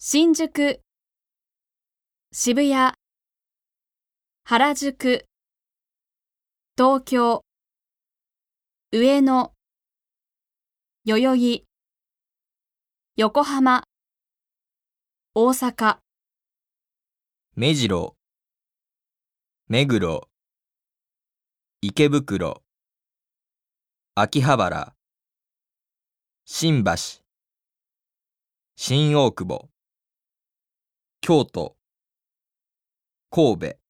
[0.00, 0.80] 新宿、
[2.30, 2.94] 渋谷、
[4.44, 5.26] 原宿、
[6.76, 7.44] 東京、
[8.92, 9.52] 上野、
[11.04, 11.64] 代々木、
[13.16, 13.82] 横浜、
[15.34, 15.98] 大阪、
[17.56, 18.14] 目白、
[19.66, 20.28] 目黒、
[21.80, 22.62] 池袋、
[24.14, 24.94] 秋葉原、
[26.44, 26.92] 新橋、
[28.76, 29.68] 新大久保、
[31.20, 31.76] 京都、
[33.30, 33.87] 神戸。